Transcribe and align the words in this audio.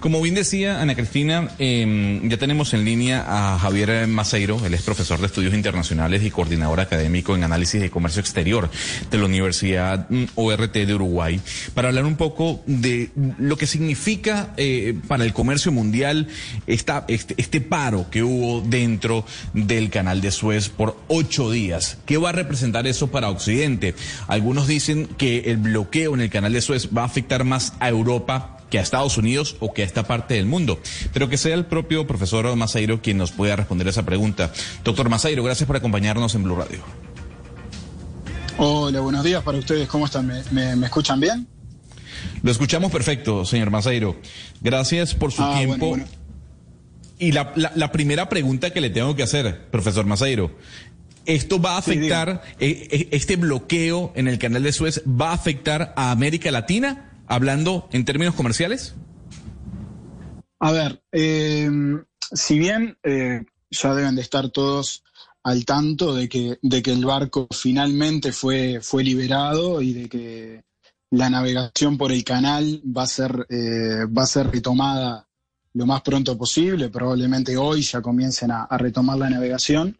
Como 0.00 0.20
bien 0.20 0.36
decía 0.36 0.80
Ana 0.80 0.94
Cristina, 0.94 1.48
em, 1.58 2.28
ya 2.28 2.36
tenemos 2.36 2.72
en 2.72 2.84
línea 2.84 3.24
a 3.26 3.58
Javier 3.58 4.06
Maceiro, 4.06 4.64
él 4.64 4.72
es 4.74 4.82
profesor 4.82 5.18
de 5.18 5.26
estudios 5.26 5.54
internacionales 5.54 6.22
y 6.22 6.30
coordinador 6.30 6.78
académico 6.78 7.34
en 7.34 7.42
análisis 7.42 7.80
de 7.80 7.90
comercio 7.90 8.20
exterior 8.20 8.70
de 9.10 9.18
la 9.18 9.24
Universidad 9.24 10.08
mm, 10.08 10.24
ORT 10.36 10.72
de 10.72 10.94
Uruguay, 10.94 11.40
para 11.74 11.88
hablar 11.88 12.04
un 12.04 12.14
poco 12.14 12.62
de 12.66 13.10
lo 13.38 13.56
que 13.56 13.66
significa 13.66 14.54
eh, 14.56 14.94
para 15.08 15.24
el 15.24 15.32
comercio 15.32 15.72
mundial 15.72 16.28
este, 16.68 16.92
este 17.36 17.60
paro 17.60 18.08
que 18.08 18.22
hubo 18.22 18.60
dentro 18.60 19.26
del 19.52 19.90
canal 19.90 20.20
de 20.20 20.30
Suez 20.30 20.68
por 20.68 20.96
ocho 21.08 21.50
días. 21.50 21.98
¿Qué 22.06 22.18
va 22.18 22.28
a 22.28 22.32
representar 22.32 22.86
eso 22.86 23.08
para 23.08 23.30
Occidente? 23.30 23.96
Algunos 24.28 24.68
dicen 24.68 25.08
que 25.18 25.50
el 25.50 25.56
bloqueo 25.56 26.14
en 26.14 26.20
el 26.20 26.30
canal 26.30 26.52
de 26.52 26.60
Suez 26.60 26.88
va 26.96 27.02
a 27.02 27.06
afectar 27.06 27.42
más 27.42 27.72
a 27.80 27.88
Europa 27.88 28.57
que 28.70 28.78
a 28.78 28.82
Estados 28.82 29.16
Unidos 29.16 29.56
o 29.60 29.72
que 29.72 29.82
a 29.82 29.84
esta 29.84 30.04
parte 30.04 30.34
del 30.34 30.46
mundo. 30.46 30.80
Pero 31.12 31.28
que 31.28 31.36
sea 31.36 31.54
el 31.54 31.66
propio 31.66 32.06
profesor 32.06 32.54
Masairo 32.56 33.02
quien 33.02 33.18
nos 33.18 33.32
pueda 33.32 33.56
responder 33.56 33.88
esa 33.88 34.04
pregunta. 34.04 34.52
Doctor 34.84 35.08
Masairo, 35.08 35.42
gracias 35.42 35.66
por 35.66 35.76
acompañarnos 35.76 36.34
en 36.34 36.44
Blue 36.44 36.56
Radio. 36.56 36.80
Hola, 38.60 39.00
buenos 39.00 39.24
días 39.24 39.42
para 39.42 39.58
ustedes. 39.58 39.88
¿Cómo 39.88 40.06
están? 40.06 40.26
¿Me, 40.50 40.72
escuchan 40.84 41.20
bien? 41.20 41.46
Lo 42.42 42.50
escuchamos 42.50 42.90
perfecto, 42.90 43.44
señor 43.44 43.70
Masairo. 43.70 44.16
Gracias 44.60 45.14
por 45.14 45.30
su 45.30 45.42
ah, 45.42 45.54
tiempo. 45.56 45.96
Y 47.20 47.32
la, 47.32 47.52
primera 47.92 48.28
pregunta 48.28 48.70
que 48.70 48.80
le 48.80 48.90
tengo 48.90 49.14
que 49.14 49.22
hacer, 49.22 49.68
profesor 49.70 50.06
Masairo, 50.06 50.56
¿esto 51.24 51.60
va 51.60 51.74
a 51.74 51.78
afectar, 51.78 52.42
eh, 52.58 52.88
eh, 52.90 53.08
este 53.12 53.36
bloqueo 53.36 54.12
en 54.16 54.28
el 54.28 54.38
canal 54.38 54.62
de 54.62 54.72
Suez 54.72 55.02
va 55.06 55.30
a 55.30 55.34
afectar 55.34 55.94
a 55.96 56.10
América 56.10 56.50
Latina? 56.50 57.07
Hablando 57.28 57.88
en 57.92 58.04
términos 58.04 58.34
comerciales? 58.34 58.94
A 60.60 60.72
ver, 60.72 61.02
eh, 61.12 61.70
si 62.32 62.58
bien 62.58 62.98
eh, 63.04 63.44
ya 63.70 63.94
deben 63.94 64.16
de 64.16 64.22
estar 64.22 64.48
todos 64.48 65.04
al 65.44 65.64
tanto 65.64 66.14
de 66.14 66.28
que, 66.28 66.58
de 66.60 66.82
que 66.82 66.92
el 66.92 67.04
barco 67.04 67.46
finalmente 67.50 68.32
fue, 68.32 68.80
fue 68.82 69.04
liberado 69.04 69.80
y 69.80 69.92
de 69.92 70.08
que 70.08 70.64
la 71.10 71.30
navegación 71.30 71.96
por 71.96 72.12
el 72.12 72.24
canal 72.24 72.82
va 72.84 73.04
a 73.04 73.06
ser, 73.06 73.46
eh, 73.48 74.04
va 74.06 74.24
a 74.24 74.26
ser 74.26 74.50
retomada 74.50 75.26
lo 75.74 75.86
más 75.86 76.02
pronto 76.02 76.36
posible, 76.36 76.88
probablemente 76.88 77.56
hoy 77.56 77.82
ya 77.82 78.02
comiencen 78.02 78.50
a, 78.50 78.66
retomar 78.78 79.16
la 79.16 79.30
navegación. 79.30 79.96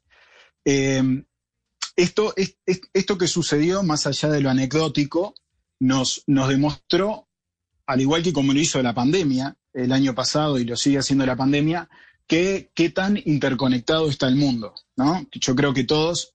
esto, 0.64 2.34
esto 2.34 3.18
que 3.18 3.28
sucedió, 3.28 3.82
más 3.84 4.06
allá 4.06 4.28
de 4.28 4.40
lo 4.40 4.50
anecdótico, 4.50 5.34
nos, 5.80 6.24
demostró, 6.26 7.28
al 7.86 8.00
igual 8.00 8.22
que 8.22 8.32
como 8.32 8.52
lo 8.52 8.60
hizo 8.60 8.82
la 8.82 8.94
pandemia 8.94 9.56
el 9.72 9.92
año 9.92 10.14
pasado 10.14 10.58
y 10.58 10.64
lo 10.64 10.76
sigue 10.76 10.98
haciendo 10.98 11.24
la 11.26 11.36
pandemia, 11.36 11.88
que, 12.26 12.70
qué 12.74 12.90
tan 12.90 13.18
interconectado 13.24 14.08
está 14.08 14.28
el 14.28 14.36
mundo. 14.36 14.74
¿no? 14.96 15.26
Yo 15.32 15.54
creo 15.54 15.72
que 15.72 15.84
todos, 15.84 16.34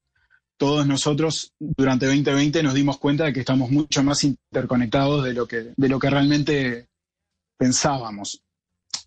todos 0.58 0.88
nosotros 0.88 1.54
durante 1.60 2.06
2020 2.06 2.64
nos 2.64 2.74
dimos 2.74 2.98
cuenta 2.98 3.26
de 3.26 3.34
que 3.34 3.42
estamos 3.42 3.70
mucho 3.70 4.04
más 4.04 4.24
interconectados 4.24 5.24
de 5.24 5.34
lo 5.34 5.48
que, 5.48 5.74
de 5.76 5.90
lo 5.90 6.00
que 6.00 6.10
realmente 6.10 6.88
pensábamos. 7.58 8.42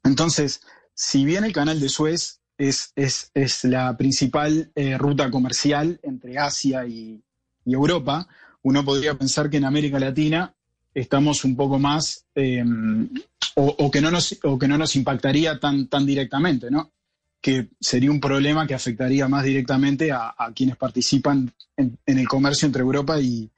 Entonces, 0.04 0.60
si 0.94 1.24
bien 1.24 1.44
el 1.44 1.52
canal 1.52 1.80
de 1.80 1.88
Suez 1.88 2.40
es, 2.58 2.92
es, 2.94 3.30
es 3.34 3.64
la 3.64 3.96
principal 3.96 4.70
eh, 4.74 4.96
ruta 4.96 5.30
comercial 5.30 6.00
entre 6.02 6.38
Asia 6.38 6.86
y 6.86 7.22
Europa, 7.64 8.28
uno 8.66 8.84
podría 8.84 9.16
pensar 9.16 9.48
que 9.48 9.58
en 9.58 9.64
América 9.64 10.00
Latina 10.00 10.52
estamos 10.92 11.44
un 11.44 11.54
poco 11.54 11.78
más, 11.78 12.26
em, 12.34 13.08
o, 13.54 13.90
que 13.92 14.00
no 14.00 14.10
nos, 14.10 14.36
o 14.42 14.58
que 14.58 14.66
no 14.66 14.76
nos 14.76 14.96
impactaría 14.96 15.60
tan, 15.60 15.86
tan 15.86 16.04
directamente, 16.04 16.68
¿no? 16.68 16.92
Que 17.40 17.68
sería 17.80 18.10
un 18.10 18.20
problema 18.20 18.66
que 18.66 18.74
afectaría 18.74 19.28
más 19.28 19.44
directamente 19.44 20.10
a, 20.10 20.34
quienes 20.52 20.76
participan 20.76 21.54
en, 21.76 21.96
el 22.06 22.26
comercio 22.26 22.66
entre 22.66 22.82
Europa 22.82 23.20
y, 23.20 23.48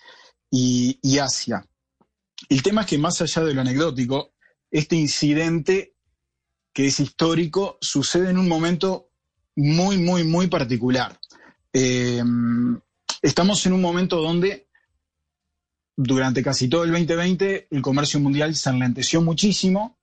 y, 0.50 1.18
Asia. 1.18 1.64
El 2.50 2.62
tema 2.62 2.82
es 2.82 2.88
que 2.88 2.98
más 2.98 3.22
allá 3.22 3.44
de 3.44 3.54
lo 3.54 3.62
anecdótico, 3.62 4.34
este 4.70 4.96
incidente 4.96 5.94
que 6.74 6.88
es 6.88 7.00
histórico 7.00 7.78
sucede 7.80 8.28
en 8.28 8.36
un 8.36 8.46
momento 8.46 9.08
muy, 9.56 9.96
muy, 9.96 10.24
muy 10.24 10.48
particular. 10.48 11.18
Em, 11.72 12.78
estamos 13.22 13.64
en 13.64 13.72
un 13.72 13.80
momento 13.80 14.20
donde 14.20 14.67
durante 16.00 16.44
casi 16.44 16.68
todo 16.68 16.84
el 16.84 16.92
2020 16.92 17.66
el 17.72 17.82
comercio 17.82 18.20
mundial 18.20 18.54
se 18.54 18.70
enlenteció 18.70 19.20
muchísimo. 19.20 19.98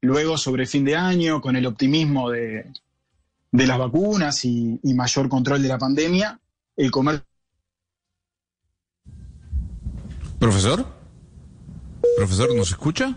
Luego, 0.00 0.36
sobre 0.36 0.66
fin 0.66 0.84
de 0.84 0.96
año, 0.96 1.40
con 1.40 1.54
el 1.54 1.64
optimismo 1.64 2.30
de, 2.30 2.66
las 3.52 3.78
vacunas 3.78 4.44
y, 4.44 4.80
mayor 4.82 5.28
control 5.28 5.62
de 5.62 5.68
la 5.68 5.78
pandemia, 5.78 6.40
el 6.76 6.90
comercio... 6.90 7.24
Profesor, 10.40 10.84
profesor, 12.16 12.54
¿nos 12.56 12.70
escucha? 12.70 13.16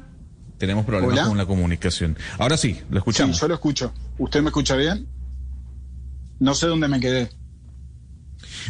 Tenemos 0.59 0.85
problemas 0.85 1.27
con 1.27 1.37
la 1.37 1.47
comunicación. 1.47 2.17
Ahora 2.37 2.55
sí, 2.55 2.79
lo 2.91 2.99
escuchamos. 2.99 3.35
Sí, 3.35 3.41
yo 3.41 3.47
lo 3.47 3.55
escucho. 3.55 3.93
¿Usted 4.19 4.41
me 4.41 4.49
escucha 4.49 4.75
bien? 4.75 5.07
No 6.39 6.53
sé 6.53 6.67
dónde 6.67 6.87
me 6.87 6.99
quedé. 6.99 7.29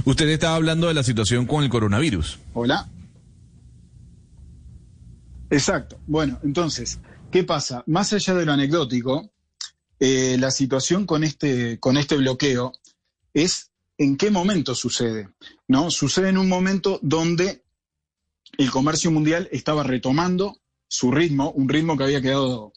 Usted 0.06 0.30
estaba 0.30 0.56
hablando 0.56 0.88
de 0.88 0.94
la 0.94 1.04
situación 1.04 1.46
con 1.46 1.64
el 1.64 1.70
coronavirus. 1.70 2.40
Hola. 2.54 2.88
Exacto. 5.52 6.00
Bueno, 6.08 6.40
entonces, 6.44 7.00
¿qué 7.30 7.44
pasa? 7.44 7.84
Más 7.86 8.14
allá 8.14 8.34
de 8.36 8.46
lo 8.46 8.54
anecdótico, 8.54 9.32
eh, 10.00 10.38
la 10.40 10.50
situación 10.50 11.06
con 11.06 11.26
este, 11.26 11.78
con 11.78 11.98
este 11.98 12.16
bloqueo 12.16 12.72
es 13.34 13.70
en 13.98 14.16
qué 14.16 14.32
momento 14.32 14.74
sucede. 14.74 15.30
¿no? 15.68 15.92
Sucede 15.92 16.30
en 16.30 16.38
un 16.38 16.48
momento 16.48 17.00
donde 17.04 17.66
el 18.58 18.72
comercio 18.72 19.12
mundial 19.12 19.50
estaba 19.52 19.84
retomando 19.84 20.58
su 20.88 21.12
ritmo, 21.12 21.52
un 21.52 21.68
ritmo 21.68 21.98
que 21.98 22.06
había 22.06 22.22
quedado 22.22 22.72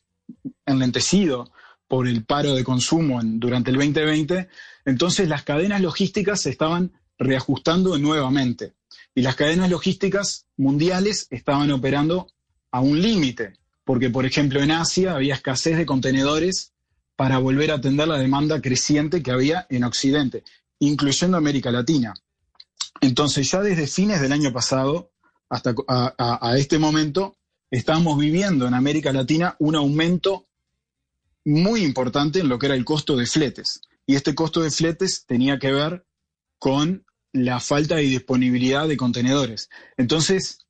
enlentecido 0.67 1.53
por 1.87 2.09
el 2.09 2.25
paro 2.25 2.55
de 2.57 2.65
consumo 2.65 3.21
durante 3.23 3.71
el 3.71 3.77
2020. 3.77 4.49
Entonces 4.85 5.29
las 5.29 5.45
cadenas 5.45 5.81
logísticas 5.81 6.41
se 6.41 6.51
estaban 6.51 6.93
reajustando 7.19 7.97
nuevamente. 7.99 8.75
Y 9.15 9.23
las 9.23 9.37
cadenas 9.37 9.71
logísticas 9.71 10.47
mundiales 10.57 11.29
estaban 11.31 11.71
operando 11.71 12.27
a 12.75 12.81
un 12.81 13.01
límite, 13.01 13.53
porque 13.85 14.11
por 14.11 14.27
ejemplo 14.27 14.61
en 14.61 14.73
Asia 14.73 15.15
había 15.15 15.35
escasez 15.35 15.77
de 15.77 15.87
contenedores 15.87 16.73
para 17.15 17.39
volver 17.39 17.71
a 17.71 17.77
atender 17.77 18.09
la 18.09 18.19
demanda 18.19 18.61
creciente 18.61 19.23
que 19.23 19.31
había 19.31 19.65
en 19.71 19.85
Occidente, 19.85 20.43
incluyendo 20.81 21.37
América 21.37 21.71
Latina. 21.71 22.15
Entonces 23.01 23.49
ya 23.49 23.61
desde 23.61 23.87
fines 23.87 24.21
del 24.21 24.33
año 24.33 24.53
pasado 24.53 25.13
hasta 25.49 25.73
a, 25.87 26.57
este 26.59 26.81
momento 26.81 27.37
estamos 27.71 28.19
viviendo 28.19 28.67
en 28.67 28.75
América 28.75 29.13
Latina 29.13 29.55
un 29.61 29.77
aumento 29.77 30.49
muy 31.45 31.85
importante 31.85 32.41
en 32.41 32.49
lo 32.49 32.59
que 32.59 32.67
era 32.67 32.75
el 32.75 32.85
costo 32.85 33.17
de 33.17 33.27
fletes. 33.27 33.83
Y 34.05 34.17
este 34.17 34.35
costo 34.35 34.63
de 34.63 34.73
fletes 34.73 35.27
tenía 35.27 35.61
que 35.61 35.71
ver 35.71 36.05
con 36.59 37.07
la 37.33 37.61
falta 37.61 37.95
de 37.95 38.03
disponibilidad 38.03 38.89
de 38.89 38.97
contenedores. 38.97 39.71
Entonces, 39.97 40.67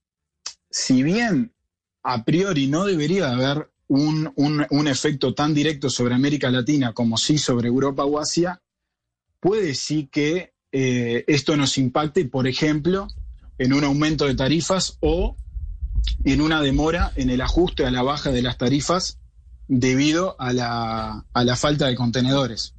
si 0.70 1.02
bien 1.02 1.53
a 2.04 2.24
priori 2.24 2.68
no 2.68 2.84
debería 2.84 3.30
haber 3.30 3.70
un, 3.88 4.86
efecto 4.86 5.34
tan 5.34 5.54
directo 5.54 5.90
sobre 5.90 6.14
América 6.14 6.50
Latina 6.50 6.92
como 6.92 7.16
sí 7.16 7.38
sobre 7.38 7.68
Europa 7.68 8.04
o 8.04 8.18
Asia, 8.18 8.62
puede 9.40 9.74
sí 9.74 10.08
que 10.12 10.54
eh, 10.70 11.24
esto 11.26 11.56
nos 11.56 11.78
impacte, 11.78 12.26
por 12.26 12.46
ejemplo, 12.46 13.08
en 13.58 13.72
un 13.72 13.84
aumento 13.84 14.26
de 14.26 14.34
tarifas 14.34 14.98
o 15.00 15.36
en 16.24 16.40
una 16.40 16.60
demora 16.60 17.12
en 17.16 17.30
el 17.30 17.40
ajuste 17.40 17.86
a 17.86 17.90
la 17.90 18.02
baja 18.02 18.30
de 18.30 18.42
las 18.42 18.58
tarifas 18.58 19.18
debido 19.66 20.36
a 20.38 20.52
la, 20.52 21.24
a 21.32 21.44
la 21.44 21.56
falta 21.56 21.86
de 21.86 21.94
contenedores. 21.94 22.74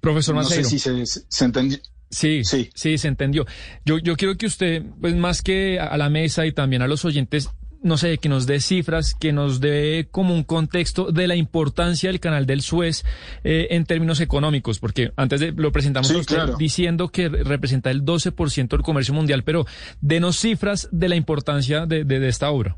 Profesor 0.00 0.34
Maceiro. 0.34 0.62
No 0.62 0.68
sé 0.68 1.06
si 1.06 1.22
se, 1.28 1.44
entendió. 1.44 1.78
Sí, 2.08 2.42
sí, 2.44 2.70
sí, 2.74 2.96
se 2.96 3.08
entendió. 3.08 3.44
Yo, 3.84 3.98
yo 3.98 4.16
quiero 4.16 4.36
que 4.36 4.46
usted, 4.46 4.82
pues 4.98 5.14
más 5.14 5.42
que 5.42 5.78
a 5.78 5.96
la 5.98 6.08
mesa 6.08 6.46
y 6.46 6.52
también 6.52 6.80
a 6.80 6.88
los 6.88 7.04
oyentes, 7.04 7.50
no 7.82 7.96
sé, 7.96 8.18
que 8.18 8.28
nos 8.28 8.46
dé 8.46 8.60
cifras, 8.60 9.14
que 9.14 9.32
nos 9.32 9.60
dé 9.60 10.08
como 10.10 10.34
un 10.34 10.44
contexto 10.44 11.12
de 11.12 11.26
la 11.26 11.36
importancia 11.36 12.10
del 12.10 12.20
canal 12.20 12.46
del 12.46 12.62
Suez 12.62 13.04
eh, 13.44 13.68
en 13.70 13.84
términos 13.84 14.20
económicos, 14.20 14.78
porque 14.78 15.12
antes 15.16 15.40
de, 15.40 15.52
lo 15.52 15.72
presentamos 15.72 16.12
diciendo 16.58 17.08
que 17.08 17.28
representa 17.28 17.90
el 17.90 18.04
12% 18.04 18.68
del 18.68 18.82
comercio 18.82 19.14
mundial, 19.14 19.44
pero 19.44 19.66
denos 20.00 20.38
cifras 20.38 20.88
de 20.92 21.08
la 21.08 21.16
importancia 21.16 21.86
de, 21.86 22.04
de 22.04 22.28
esta 22.28 22.50
obra. 22.50 22.76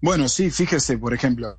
Bueno, 0.00 0.28
sí, 0.28 0.50
fíjese, 0.50 0.96
por 0.96 1.12
ejemplo. 1.12 1.58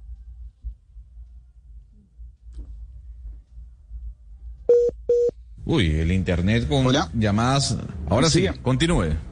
Uy, 5.65 5.99
el 5.99 6.11
Internet 6.11 6.67
con 6.67 6.87
llamadas. 7.13 7.77
Ahora 8.09 8.27
sí, 8.29 8.47
continúe. 8.63 9.28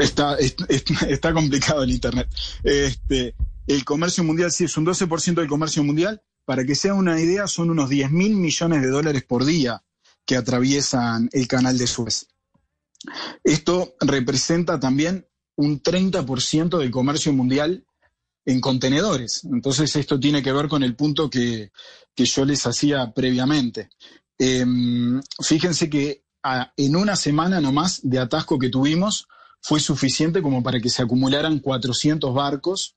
Está, 0.00 0.36
está, 1.08 1.32
complicado 1.32 1.82
el 1.82 1.90
Internet. 1.90 2.28
Este, 2.62 3.34
el 3.66 3.84
comercio 3.84 4.24
mundial 4.24 4.50
sí 4.50 4.64
es 4.64 4.76
un 4.76 4.86
12% 4.86 5.34
del 5.34 5.48
comercio 5.48 5.84
mundial. 5.84 6.22
Para 6.44 6.64
que 6.64 6.74
sea 6.74 6.94
una 6.94 7.20
idea, 7.20 7.46
son 7.46 7.70
unos 7.70 7.88
10 7.88 8.10
mil 8.10 8.34
millones 8.34 8.82
de 8.82 8.88
dólares 8.88 9.22
por 9.22 9.44
día 9.44 9.82
que 10.24 10.36
atraviesan 10.36 11.28
el 11.32 11.46
canal 11.46 11.78
de 11.78 11.86
Suez. 11.86 12.26
Esto 13.44 13.94
representa 14.00 14.80
también 14.80 15.26
un 15.56 15.82
30% 15.82 16.78
del 16.78 16.90
comercio 16.90 17.32
mundial 17.32 17.84
en 18.44 18.60
contenedores. 18.60 19.44
Entonces 19.44 19.94
esto 19.96 20.18
tiene 20.18 20.42
que 20.42 20.52
ver 20.52 20.68
con 20.68 20.82
el 20.82 20.96
punto 20.96 21.28
que, 21.30 21.70
yo 22.16 22.44
les 22.44 22.66
hacía 22.66 23.12
previamente. 23.14 23.88
Em, 24.38 25.20
fíjense 25.42 25.88
que 25.88 26.24
en 26.76 26.96
una 26.96 27.16
semana 27.16 27.60
nomás 27.60 28.00
de 28.02 28.18
atasco 28.18 28.58
que 28.58 28.68
tuvimos 28.68 29.26
fue 29.60 29.80
suficiente 29.80 30.42
como 30.42 30.62
para 30.62 30.80
que 30.80 30.88
se 30.88 31.02
acumularan 31.02 31.58
400 31.58 32.34
barcos, 32.34 32.96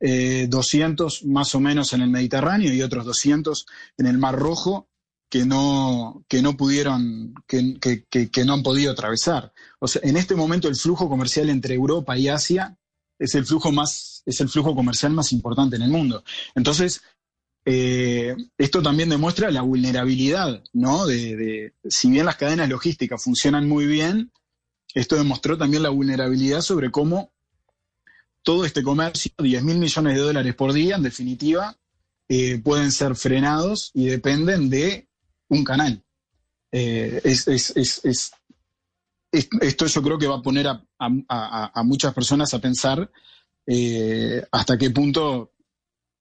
200 0.00 1.22
eh, 1.22 1.26
más 1.26 1.54
o 1.54 1.60
menos 1.60 1.92
en 1.92 2.02
el 2.02 2.10
Mediterráneo 2.10 2.72
y 2.72 2.82
otros 2.82 3.04
200 3.04 3.66
en 3.98 4.06
el 4.06 4.18
Mar 4.18 4.38
Rojo 4.38 4.88
que 5.34 5.44
no, 5.44 6.24
que 6.28 6.42
no 6.42 6.56
pudieron, 6.56 7.34
que, 7.48 7.78
que, 8.08 8.44
no 8.44 8.52
han 8.52 8.62
podido 8.62 8.92
atravesar. 8.92 9.52
O 9.80 9.88
sea, 9.88 10.00
en 10.04 10.16
este 10.16 10.36
momento 10.36 10.68
el 10.68 10.76
flujo 10.76 11.08
comercial 11.08 11.50
entre 11.50 11.74
Europa 11.74 12.16
y 12.16 12.28
Asia 12.28 12.76
es 13.18 13.34
el 13.34 13.44
flujo 13.44 13.72
más, 13.72 14.22
es 14.26 14.40
el 14.40 14.48
flujo 14.48 14.76
comercial 14.76 15.12
más 15.12 15.32
importante 15.32 15.74
en 15.74 15.82
el 15.82 15.90
mundo. 15.90 16.22
Entonces, 16.54 17.02
eh, 17.64 18.36
esto 18.58 18.82
también 18.82 19.08
demuestra 19.08 19.50
la 19.50 19.62
vulnerabilidad, 19.62 20.62
¿no? 20.72 21.06
De, 21.06 21.72
si 21.88 22.10
bien 22.10 22.26
las 22.26 22.36
cadenas 22.36 22.68
logísticas 22.68 23.22
funcionan 23.22 23.68
muy 23.68 23.86
bien, 23.86 24.30
esto 24.94 25.16
demostró 25.16 25.58
también 25.58 25.82
la 25.82 25.90
vulnerabilidad 25.90 26.60
sobre 26.60 26.90
cómo 26.90 27.32
todo 28.42 28.64
este 28.64 28.82
comercio, 28.82 29.32
10 29.38 29.62
mil 29.64 29.78
millones 29.78 30.14
de 30.14 30.20
dólares 30.20 30.54
por 30.54 30.72
día, 30.72 30.96
en 30.96 31.02
definitiva, 31.02 31.76
eh, 32.28 32.58
pueden 32.58 32.92
ser 32.92 33.16
frenados 33.16 33.90
y 33.94 34.06
dependen 34.06 34.70
de 34.70 35.08
un 35.48 35.64
canal. 35.64 36.02
Eh, 36.70 37.20
esto 37.22 37.50
yo 39.86 40.02
creo 40.02 40.18
que 40.18 40.26
va 40.26 40.36
a 40.36 40.42
poner 40.42 40.66
a, 40.68 41.82
muchas 41.84 42.14
personas 42.14 42.54
a 42.54 42.60
pensar 42.60 43.10
hasta 44.52 44.78
qué 44.78 44.90
punto 44.90 45.54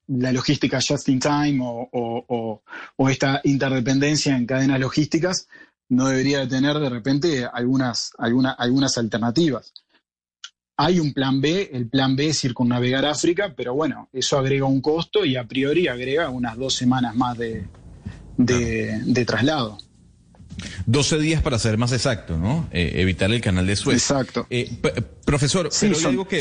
la 0.08 0.32
logística 0.32 0.80
just 0.82 1.10
in 1.10 1.20
time 1.20 1.60
o, 1.62 2.62
esta 3.10 3.42
interdependencia 3.44 4.36
en 4.36 4.46
cadenas 4.46 4.80
logísticas 4.80 5.48
no 5.90 6.08
debería 6.08 6.40
de 6.40 6.48
tener 6.48 6.80
de 6.80 6.90
repente 6.90 7.46
algunas, 7.46 8.12
algunas 8.18 8.98
alternativas. 8.98 9.74
Hay 10.76 11.00
un 11.00 11.14
plan 11.14 11.40
B, 11.40 11.70
el 11.72 11.88
plan 11.88 12.16
B 12.16 12.30
es 12.30 12.40
circunnavegar 12.40 13.06
África, 13.06 13.54
pero 13.56 13.76
bueno, 13.76 14.10
eso 14.12 14.40
agrega 14.40 14.66
un 14.66 14.82
costo 14.82 15.24
y 15.24 15.36
a 15.36 15.48
priori 15.48 15.88
agrega 15.88 16.30
unas 16.30 16.58
dos 16.58 16.74
semanas 16.74 17.16
más 17.16 17.38
de, 17.38 17.68
de 18.38 19.26
traslado. 19.26 19.78
12 20.86 21.20
días 21.20 21.42
para 21.42 21.60
ser 21.60 21.78
más 21.78 21.92
exacto, 21.92 22.38
¿no? 22.38 22.68
Eh, 22.72 22.94
evitar 22.96 23.32
el 23.32 23.42
canal 23.42 23.66
de 23.66 23.76
Suez. 23.76 23.98
Exacto. 23.98 24.48
Eh, 24.50 24.70
profesor, 25.26 25.72
son, 25.72 25.96
son 25.96 26.16
12, 26.16 26.36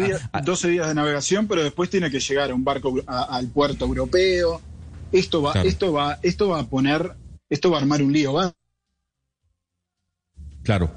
días, 0.00 0.22
12, 0.44 0.68
días, 0.68 0.88
de 0.88 0.94
navegación, 0.94 1.46
pero 1.46 1.62
después 1.62 1.90
tiene 1.90 2.10
que 2.10 2.20
llegar 2.20 2.50
a 2.50 2.54
un 2.54 2.64
barco 2.64 2.94
al 3.06 3.48
puerto 3.48 3.84
europeo. 3.84 4.60
Esto 5.12 5.42
va, 5.42 5.52
esto 5.62 5.92
va, 5.92 6.18
esto 6.22 6.48
va 6.48 6.60
a 6.60 6.66
poner, 6.68 7.12
esto 7.48 7.70
va 7.70 7.78
a 7.78 7.80
armar 7.80 8.02
un 8.02 8.12
lío. 8.12 8.32
¿va? 8.32 8.52
Claro. 10.64 10.90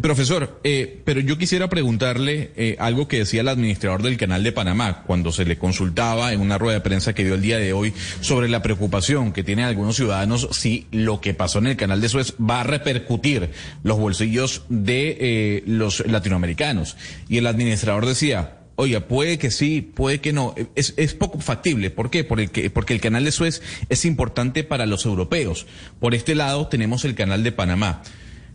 Profesor, 0.00 0.60
eh, 0.64 1.00
pero 1.04 1.20
yo 1.20 1.36
quisiera 1.36 1.68
preguntarle 1.68 2.50
eh, 2.56 2.76
algo 2.78 3.06
que 3.06 3.18
decía 3.18 3.42
el 3.42 3.48
administrador 3.48 4.02
del 4.02 4.16
Canal 4.16 4.42
de 4.42 4.52
Panamá 4.52 5.02
cuando 5.06 5.30
se 5.32 5.44
le 5.44 5.58
consultaba 5.58 6.32
en 6.32 6.40
una 6.40 6.58
rueda 6.58 6.74
de 6.74 6.80
prensa 6.80 7.14
que 7.14 7.24
dio 7.24 7.34
el 7.34 7.42
día 7.42 7.58
de 7.58 7.72
hoy 7.72 7.92
sobre 8.20 8.48
la 8.48 8.62
preocupación 8.62 9.32
que 9.32 9.44
tienen 9.44 9.66
algunos 9.66 9.96
ciudadanos 9.96 10.48
si 10.52 10.86
lo 10.90 11.20
que 11.20 11.34
pasó 11.34 11.58
en 11.58 11.68
el 11.68 11.76
Canal 11.76 12.00
de 12.00 12.08
Suez 12.08 12.34
va 12.38 12.60
a 12.60 12.64
repercutir 12.64 13.50
los 13.82 13.98
bolsillos 13.98 14.64
de 14.68 15.16
eh, 15.20 15.62
los 15.66 16.04
latinoamericanos. 16.06 16.96
Y 17.28 17.38
el 17.38 17.46
administrador 17.46 18.06
decía, 18.06 18.54
Oiga, 18.80 19.00
puede 19.00 19.38
que 19.38 19.50
sí, 19.50 19.82
puede 19.82 20.20
que 20.20 20.32
no. 20.32 20.54
Es, 20.76 20.94
es 20.96 21.12
poco 21.12 21.40
factible. 21.40 21.90
¿Por 21.90 22.10
qué? 22.10 22.22
Porque, 22.22 22.70
porque 22.70 22.94
el 22.94 23.00
canal 23.00 23.24
de 23.24 23.32
Suez 23.32 23.60
es 23.88 24.04
importante 24.04 24.62
para 24.62 24.86
los 24.86 25.04
europeos. 25.04 25.66
Por 25.98 26.14
este 26.14 26.36
lado 26.36 26.68
tenemos 26.68 27.04
el 27.04 27.16
canal 27.16 27.42
de 27.42 27.50
Panamá. 27.50 28.02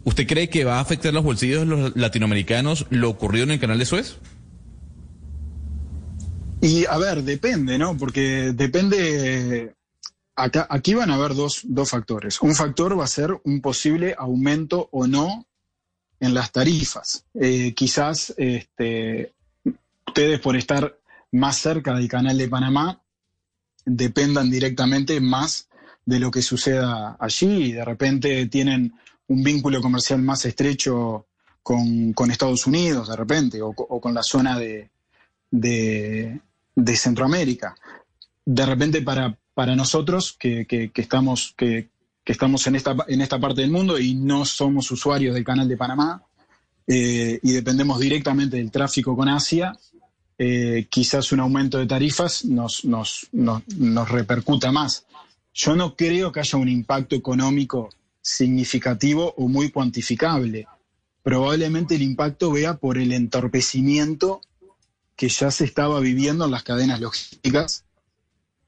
¿Usted 0.03 0.27
cree 0.27 0.49
que 0.49 0.65
va 0.65 0.77
a 0.77 0.81
afectar 0.81 1.13
los 1.13 1.23
bolsillos 1.23 1.61
de 1.61 1.65
los 1.65 1.95
latinoamericanos 1.95 2.85
lo 2.89 3.09
ocurrido 3.09 3.45
en 3.45 3.51
el 3.51 3.59
canal 3.59 3.79
de 3.79 3.85
Suez? 3.85 4.17
Y 6.61 6.85
a 6.85 6.97
ver, 6.97 7.23
depende, 7.23 7.77
¿no? 7.77 7.97
Porque 7.97 8.53
depende. 8.53 9.75
Acá, 10.35 10.65
aquí 10.69 10.93
van 10.93 11.11
a 11.11 11.15
haber 11.15 11.35
dos, 11.35 11.61
dos 11.63 11.89
factores. 11.89 12.41
Un 12.41 12.55
factor 12.55 12.99
va 12.99 13.03
a 13.03 13.07
ser 13.07 13.37
un 13.43 13.61
posible 13.61 14.15
aumento 14.17 14.89
o 14.91 15.05
no 15.05 15.45
en 16.19 16.33
las 16.33 16.51
tarifas. 16.51 17.25
Eh, 17.33 17.73
quizás 17.73 18.33
este, 18.37 19.33
ustedes 20.07 20.39
por 20.39 20.55
estar 20.55 20.97
más 21.31 21.57
cerca 21.57 21.93
del 21.93 22.07
canal 22.07 22.37
de 22.37 22.47
Panamá 22.47 23.01
dependan 23.85 24.49
directamente 24.49 25.19
más 25.19 25.67
de 26.05 26.19
lo 26.19 26.31
que 26.31 26.41
suceda 26.41 27.17
allí 27.19 27.65
y 27.65 27.71
de 27.73 27.83
repente 27.83 28.45
tienen 28.47 28.93
un 29.27 29.43
vínculo 29.43 29.81
comercial 29.81 30.21
más 30.21 30.45
estrecho 30.45 31.27
con, 31.61 32.13
Estados 32.29 32.67
Unidos 32.67 33.09
de 33.09 33.15
repente 33.15 33.61
o, 33.61 33.73
con 33.73 34.13
la 34.13 34.23
zona 34.23 34.59
de, 34.59 34.89
Centroamérica. 36.95 37.75
De 38.45 38.65
repente 38.65 39.01
para, 39.01 39.37
para 39.53 39.75
nosotros 39.75 40.35
que, 40.37 40.65
que, 40.65 40.91
estamos, 40.95 41.53
que, 41.57 41.89
estamos 42.25 42.67
en, 42.67 42.75
esta, 42.75 42.95
en 43.07 43.21
esta 43.21 43.39
parte 43.39 43.61
del 43.61 43.71
mundo 43.71 43.97
y 43.97 44.13
no 44.13 44.45
somos 44.45 44.91
usuarios 44.91 45.33
del 45.33 45.43
canal 45.43 45.67
de 45.67 45.77
Panamá 45.77 46.23
eh, 46.85 47.39
y 47.41 47.51
dependemos 47.51 47.99
directamente 47.99 48.57
del 48.57 48.71
tráfico 48.71 49.15
con 49.15 49.29
Asia, 49.29 49.73
eh, 50.37 50.87
quizás 50.89 51.31
un 51.31 51.39
aumento 51.39 51.77
de 51.77 51.85
tarifas 51.85 52.43
nos, 52.43 52.83
nos, 52.83 53.27
nos, 53.31 53.63
nos 53.77 54.09
repercuta 54.09 54.71
más. 54.71 55.05
Yo 55.53 55.75
no 55.75 55.95
creo 55.95 56.31
que 56.31 56.41
haya 56.41 56.57
un 56.57 56.67
impacto 56.67 57.15
económico 57.15 57.89
significativo 58.23 59.33
o 59.37 59.47
muy 59.47 59.69
cuantificable. 59.69 60.65
Probablemente 61.21 61.95
el 61.95 62.01
impacto 62.01 62.51
vea 62.51 62.77
por 62.77 62.97
el 62.97 63.11
entorpecimiento 63.11 64.41
que 65.15 65.29
ya 65.29 65.51
se 65.51 65.65
estaba 65.65 65.99
viviendo 65.99 66.45
en 66.45 66.51
las 66.51 66.63
cadenas 66.63 66.99
logísticas 66.99 67.83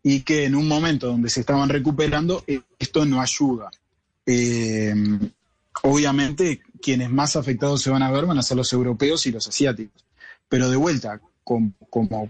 y 0.04 0.22
que 0.22 0.46
en 0.46 0.56
un 0.56 0.68
momento 0.68 1.08
donde 1.08 1.30
se 1.30 1.40
estaban 1.40 1.70
recuperando, 1.70 2.44
eh, 2.46 2.62
esto 2.78 3.06
no 3.06 3.22
ayuda. 3.22 3.72
Eh, 4.26 4.94
obviamente, 5.82 6.62
quienes 6.82 7.10
más 7.10 7.36
afectados 7.36 7.82
se 7.82 7.90
van 7.90 8.04
a 8.04 8.12
ver 8.12 8.26
van 8.26 8.38
a 8.38 8.44
ser 8.44 8.58
los 8.58 8.72
europeos 8.74 9.26
y 9.26 9.32
los 9.32 9.48
asiáticos. 9.48 10.06
Pero 10.48 10.70
de 10.70 10.76
vuelta, 10.76 11.20
como, 11.44 11.74
como, 11.90 12.30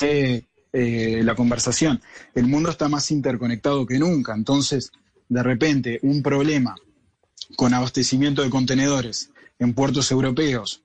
eh, 0.00 0.44
la 1.24 1.34
conversación, 1.34 2.00
el 2.34 2.46
mundo 2.46 2.70
está 2.70 2.88
más 2.88 3.10
interconectado 3.10 3.86
que 3.86 3.98
nunca. 3.98 4.34
Entonces, 4.34 4.92
de 5.28 5.42
repente 5.42 5.98
un 6.02 6.22
problema 6.22 6.74
con 7.56 7.74
abastecimiento 7.74 8.42
de 8.42 8.50
contenedores 8.50 9.30
en 9.58 9.74
puertos 9.74 10.10
europeos. 10.10 10.82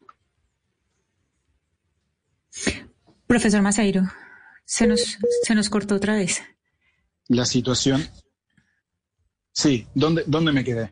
Profesor 3.28 3.62
Maceiro, 3.62 4.04
se 4.66 4.88
nos, 4.88 5.18
se 5.44 5.56
nos 5.56 5.70
cortó 5.70 5.96
otra 5.96 6.16
vez. 6.16 6.42
La 7.28 7.46
situación. 7.46 8.08
Sí, 9.54 9.88
¿dónde, 9.96 10.24
dónde 10.28 10.52
me 10.52 10.64
quedé? 10.64 10.92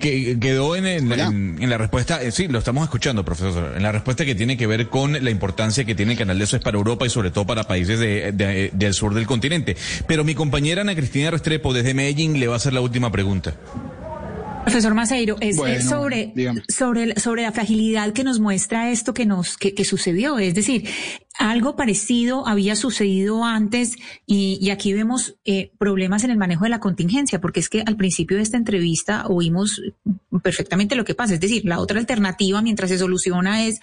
Que 0.00 0.38
quedó 0.38 0.76
en, 0.76 0.86
en, 0.86 1.70
la 1.70 1.76
respuesta, 1.76 2.22
eh, 2.22 2.30
sí, 2.30 2.46
lo 2.46 2.60
estamos 2.60 2.84
escuchando, 2.84 3.24
profesor, 3.24 3.74
en 3.76 3.82
la 3.82 3.90
respuesta 3.90 4.24
que 4.24 4.36
tiene 4.36 4.56
que 4.56 4.68
ver 4.68 4.88
con 4.88 5.12
la 5.12 5.28
importancia 5.28 5.84
que 5.84 5.96
tiene 5.96 6.12
el 6.12 6.18
canal 6.18 6.38
de 6.38 6.46
Suez 6.46 6.62
para 6.62 6.76
Europa 6.76 7.04
y 7.04 7.10
sobre 7.10 7.32
todo 7.32 7.44
para 7.44 7.64
países 7.64 7.98
del 7.98 8.94
sur 8.94 9.12
del 9.12 9.26
continente. 9.26 9.76
Pero 10.06 10.22
mi 10.22 10.36
compañera 10.36 10.82
Ana 10.82 10.94
Cristina 10.94 11.32
Restrepo 11.32 11.72
desde 11.74 11.94
Medellín 11.94 12.38
le 12.38 12.46
va 12.46 12.54
a 12.54 12.58
hacer 12.58 12.74
la 12.74 12.80
última 12.80 13.10
pregunta. 13.10 13.56
Profesor 14.66 14.94
Maceiro, 14.94 15.36
es, 15.40 15.56
sobre, 15.88 16.32
sobre, 16.68 17.18
sobre 17.18 17.42
la 17.42 17.50
fragilidad 17.50 18.12
que 18.12 18.22
nos 18.22 18.38
muestra 18.38 18.92
esto 18.92 19.14
que 19.14 19.26
nos 19.26 19.56
que, 19.56 19.74
que 19.74 19.84
sucedió. 19.84 20.38
Es 20.38 20.54
decir, 20.54 20.88
algo 21.38 21.76
parecido 21.76 22.46
había 22.46 22.74
sucedido 22.74 23.44
antes 23.44 23.96
y, 24.26 24.70
aquí 24.70 24.92
vemos 24.92 25.36
eh, 25.44 25.70
problemas 25.78 26.24
en 26.24 26.30
el 26.30 26.36
manejo 26.36 26.64
de 26.64 26.70
la 26.70 26.80
contingencia, 26.80 27.40
porque 27.40 27.60
es 27.60 27.68
que 27.68 27.82
al 27.86 27.96
principio 27.96 28.36
de 28.36 28.42
esta 28.42 28.56
entrevista 28.56 29.26
oímos 29.28 29.80
perfectamente 30.42 30.96
lo 30.96 31.04
que 31.04 31.14
pasa. 31.14 31.34
Es 31.34 31.40
decir, 31.40 31.64
la 31.64 31.78
otra 31.78 32.00
alternativa 32.00 32.60
mientras 32.60 32.90
se 32.90 32.98
soluciona 32.98 33.64
es 33.66 33.80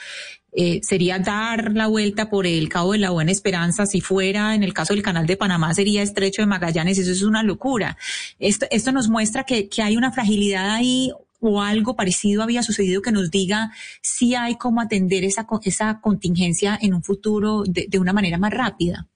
eh, 0.57 0.79
sería 0.83 1.19
dar 1.19 1.73
la 1.73 1.87
vuelta 1.87 2.29
por 2.29 2.45
el 2.45 2.69
Cabo 2.69 2.93
de 2.93 2.99
la 2.99 3.09
Buena 3.09 3.31
Esperanza. 3.31 3.85
Si 3.85 4.01
fuera 4.01 4.55
en 4.55 4.63
el 4.63 4.73
caso 4.73 4.93
del 4.93 5.03
Canal 5.03 5.25
de 5.25 5.37
Panamá 5.37 5.73
sería 5.73 6.01
Estrecho 6.01 6.41
de 6.41 6.47
Magallanes. 6.47 6.97
Eso 6.97 7.11
es 7.11 7.23
una 7.23 7.41
locura. 7.41 7.97
Esto, 8.39 8.65
esto 8.69 8.91
nos 8.91 9.09
muestra 9.09 9.43
que, 9.43 9.69
que 9.69 9.81
hay 9.81 9.97
una 9.97 10.11
fragilidad 10.11 10.71
ahí 10.71 11.11
o 11.39 11.61
algo 11.61 11.95
parecido 11.95 12.43
había 12.43 12.63
sucedido 12.63 13.01
que 13.01 13.11
nos 13.11 13.31
diga 13.31 13.71
si 14.01 14.35
hay 14.35 14.55
cómo 14.57 14.81
atender 14.81 15.23
esa, 15.23 15.47
esa 15.63 16.01
contingencia 16.01 16.77
en 16.81 16.93
un 16.93 17.03
futuro 17.03 17.63
de, 17.67 17.99
una 17.99 18.13
manera 18.13 18.37
más 18.37 18.51
rápida. 18.51 19.07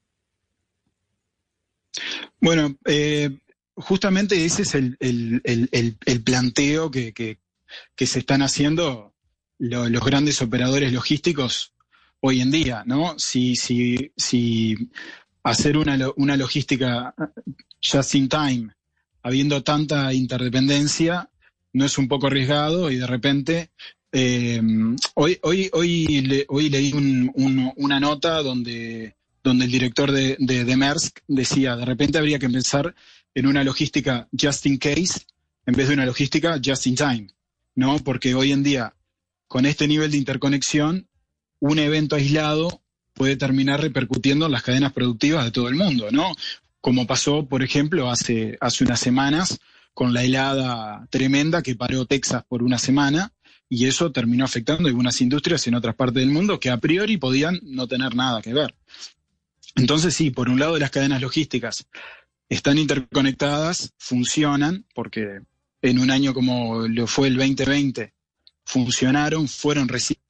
Bueno, 2.40 2.76
eh, 2.86 3.38
justamente 3.74 4.44
ese 4.44 4.62
es 4.62 4.74
el, 4.74 6.22
planteo 6.24 6.90
que, 6.90 7.38
se 7.96 8.18
están 8.18 8.42
haciendo 8.42 9.14
los 9.58 10.04
grandes 10.04 10.40
operadores 10.40 10.92
logísticos 10.92 11.74
hoy 12.20 12.40
en 12.40 12.50
día, 12.50 12.82
¿no? 12.86 13.18
Si, 13.18 13.56
si, 13.56 14.12
si 14.16 14.90
hacer 15.42 15.76
una, 15.76 15.98
una 16.16 16.36
logística 16.36 17.14
just 17.82 18.14
in 18.14 18.28
time, 18.28 18.70
habiendo 19.22 19.62
tanta 19.62 20.12
interdependencia, 20.12 21.30
no 21.72 21.84
es 21.84 21.98
un 21.98 22.08
poco 22.08 22.26
arriesgado 22.26 22.90
y 22.90 22.96
de 22.96 23.06
repente 23.06 23.70
eh, 24.12 24.60
hoy, 25.14 25.38
hoy, 25.42 25.70
hoy, 25.72 26.46
hoy 26.48 26.68
leí 26.68 26.92
una 26.92 28.00
nota 28.00 28.42
donde, 28.42 29.14
donde 29.42 29.66
el 29.66 29.70
director 29.70 30.10
de, 30.10 30.36
de, 30.40 30.64
de, 30.64 30.76
Maersk 30.76 31.20
decía, 31.28 31.76
de 31.76 31.84
repente 31.84 32.18
habría 32.18 32.38
que 32.38 32.50
pensar 32.50 32.94
en 33.34 33.46
una 33.46 33.62
logística 33.62 34.28
just 34.32 34.66
in 34.66 34.78
case 34.78 35.20
en 35.66 35.74
vez 35.74 35.88
de 35.88 35.94
una 35.94 36.06
logística 36.06 36.60
just 36.64 36.86
in 36.86 36.96
time, 36.96 37.28
¿no? 37.76 37.98
Porque 37.98 38.34
hoy 38.34 38.50
en 38.50 38.64
día, 38.64 38.94
con 39.46 39.66
este 39.66 39.86
nivel 39.86 40.10
de 40.10 40.18
interconexión, 40.18 41.06
un 41.60 41.78
evento 41.78 42.16
aislado 42.16 42.82
puede 43.14 43.36
terminar 43.36 43.80
repercutiendo 43.80 44.46
en 44.46 44.52
las 44.52 44.62
cadenas 44.62 44.92
productivas 44.92 45.44
de 45.44 45.50
todo 45.50 45.68
el 45.68 45.76
mundo, 45.76 46.10
¿no? 46.10 46.34
Como 46.80 47.06
pasó, 47.06 47.46
por 47.46 47.62
ejemplo, 47.62 48.10
hace, 48.10 48.56
hace 48.60 48.84
unas 48.84 48.98
semanas 48.98 49.60
con 49.94 50.12
la 50.12 50.22
helada 50.22 51.06
tremenda 51.10 51.62
que 51.62 51.76
paró 51.76 52.06
Texas 52.06 52.44
por 52.48 52.62
una 52.62 52.78
semana 52.78 53.32
y 53.68 53.86
eso 53.86 54.10
terminó 54.10 54.44
afectando 54.44 54.88
algunas 54.88 55.20
industrias 55.20 55.66
en 55.66 55.74
otras 55.74 55.94
partes 55.94 56.22
del 56.22 56.30
mundo 56.30 56.58
que 56.58 56.70
a 56.70 56.78
priori 56.78 57.16
podían 57.16 57.60
no 57.62 57.86
tener 57.86 58.14
nada 58.14 58.42
que 58.42 58.52
ver. 58.52 58.74
Entonces 59.76 60.14
sí, 60.14 60.30
por 60.30 60.48
un 60.48 60.58
lado 60.58 60.78
las 60.78 60.90
cadenas 60.90 61.20
logísticas 61.20 61.86
están 62.48 62.78
interconectadas, 62.78 63.92
funcionan, 63.98 64.84
porque 64.94 65.40
en 65.82 65.98
un 66.00 66.10
año 66.10 66.34
como 66.34 66.88
lo 66.88 67.06
fue 67.06 67.28
el 67.28 67.36
2020, 67.36 68.12
funcionaron, 68.64 69.46
fueron 69.46 69.88
recibidos 69.88 70.20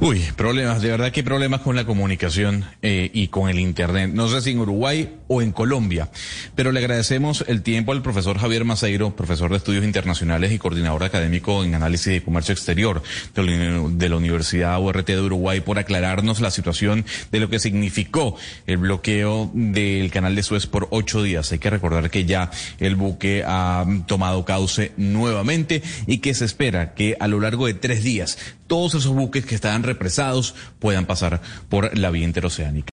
Uy, 0.00 0.20
problemas, 0.36 0.82
de 0.82 0.90
verdad 0.90 1.12
que 1.12 1.22
problemas 1.22 1.62
con 1.62 1.76
la 1.76 1.86
comunicación 1.86 2.64
eh, 2.82 3.10
y 3.14 3.28
con 3.28 3.48
el 3.48 3.58
Internet. 3.58 4.10
No 4.12 4.28
sé 4.28 4.42
si 4.42 4.50
en 4.50 4.58
Uruguay 4.58 5.14
o 5.28 5.42
en 5.42 5.52
Colombia, 5.52 6.10
pero 6.54 6.72
le 6.72 6.80
agradecemos 6.80 7.44
el 7.48 7.62
tiempo 7.62 7.92
al 7.92 8.02
profesor 8.02 8.38
Javier 8.38 8.64
Maceiro, 8.64 9.16
profesor 9.16 9.50
de 9.50 9.56
estudios 9.56 9.84
internacionales 9.84 10.52
y 10.52 10.58
coordinador 10.58 11.04
académico 11.04 11.64
en 11.64 11.74
análisis 11.74 12.12
de 12.12 12.22
comercio 12.22 12.52
exterior 12.52 13.02
de 13.34 14.08
la 14.08 14.16
Universidad 14.16 14.80
URT 14.80 15.06
de 15.06 15.20
Uruguay, 15.20 15.60
por 15.60 15.78
aclararnos 15.78 16.40
la 16.40 16.50
situación 16.50 17.04
de 17.32 17.40
lo 17.40 17.48
que 17.48 17.58
significó 17.58 18.36
el 18.66 18.78
bloqueo 18.78 19.50
del 19.54 20.10
canal 20.10 20.34
de 20.34 20.42
Suez 20.42 20.66
por 20.66 20.88
ocho 20.90 21.22
días. 21.22 21.50
Hay 21.52 21.58
que 21.58 21.70
recordar 21.70 22.10
que 22.10 22.24
ya 22.24 22.50
el 22.78 22.96
buque 22.96 23.44
ha 23.46 23.86
tomado 24.06 24.44
cauce 24.44 24.92
nuevamente 24.96 25.82
y 26.06 26.18
que 26.18 26.34
se 26.34 26.44
espera 26.44 26.94
que 26.94 27.16
a 27.18 27.28
lo 27.28 27.40
largo 27.40 27.66
de 27.66 27.74
tres 27.74 28.02
días 28.02 28.38
todos 28.66 28.94
esos 28.94 29.14
buques 29.14 29.44
que 29.46 29.54
estaban 29.54 29.82
represados 29.82 30.54
puedan 30.78 31.06
pasar 31.06 31.40
por 31.68 31.96
la 31.96 32.10
vía 32.10 32.24
interoceánica. 32.24 32.92